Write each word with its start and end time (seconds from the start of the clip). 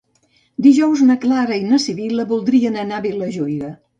Dijous 0.67 1.03
na 1.09 1.17
Clara 1.25 1.59
i 1.63 1.69
na 1.73 1.79
Sibil·la 1.85 2.27
voldrien 2.31 2.81
anar 2.85 3.01
a 3.01 3.05
Vilajuïga. 3.07 3.73